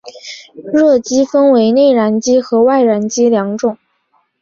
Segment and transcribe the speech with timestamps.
[0.73, 3.77] 热机分为内燃机和外燃机两种。